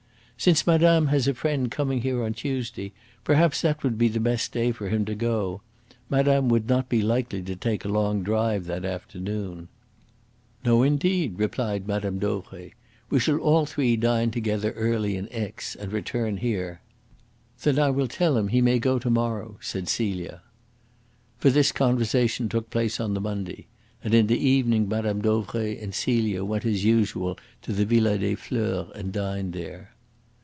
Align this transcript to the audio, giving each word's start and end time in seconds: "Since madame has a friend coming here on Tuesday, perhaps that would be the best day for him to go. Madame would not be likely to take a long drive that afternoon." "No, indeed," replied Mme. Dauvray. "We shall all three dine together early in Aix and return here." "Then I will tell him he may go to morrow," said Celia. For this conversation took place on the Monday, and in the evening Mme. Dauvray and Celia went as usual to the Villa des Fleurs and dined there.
"Since 0.43 0.65
madame 0.65 1.05
has 1.09 1.27
a 1.27 1.35
friend 1.35 1.69
coming 1.69 2.01
here 2.01 2.23
on 2.23 2.33
Tuesday, 2.33 2.93
perhaps 3.23 3.61
that 3.61 3.83
would 3.83 3.95
be 3.95 4.07
the 4.07 4.19
best 4.19 4.51
day 4.51 4.71
for 4.71 4.89
him 4.89 5.05
to 5.05 5.13
go. 5.13 5.61
Madame 6.09 6.49
would 6.49 6.67
not 6.67 6.89
be 6.89 7.03
likely 7.03 7.43
to 7.43 7.55
take 7.55 7.85
a 7.85 7.89
long 7.89 8.23
drive 8.23 8.65
that 8.65 8.83
afternoon." 8.83 9.67
"No, 10.65 10.81
indeed," 10.81 11.37
replied 11.37 11.87
Mme. 11.87 12.17
Dauvray. 12.17 12.71
"We 13.11 13.19
shall 13.19 13.37
all 13.37 13.67
three 13.67 13.95
dine 13.95 14.31
together 14.31 14.71
early 14.71 15.15
in 15.15 15.29
Aix 15.31 15.75
and 15.75 15.91
return 15.93 16.37
here." 16.37 16.81
"Then 17.61 17.77
I 17.77 17.91
will 17.91 18.07
tell 18.07 18.35
him 18.35 18.47
he 18.47 18.61
may 18.61 18.79
go 18.79 18.97
to 18.97 19.11
morrow," 19.11 19.57
said 19.61 19.87
Celia. 19.87 20.41
For 21.37 21.51
this 21.51 21.71
conversation 21.71 22.49
took 22.49 22.71
place 22.71 22.99
on 22.99 23.13
the 23.13 23.21
Monday, 23.21 23.67
and 24.03 24.11
in 24.15 24.25
the 24.25 24.39
evening 24.43 24.87
Mme. 24.89 25.21
Dauvray 25.21 25.77
and 25.79 25.93
Celia 25.93 26.43
went 26.43 26.65
as 26.65 26.83
usual 26.83 27.37
to 27.61 27.71
the 27.71 27.85
Villa 27.85 28.17
des 28.17 28.33
Fleurs 28.35 28.89
and 28.95 29.13
dined 29.13 29.53
there. 29.53 29.91